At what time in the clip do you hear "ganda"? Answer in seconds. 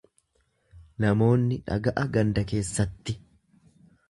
2.17-2.45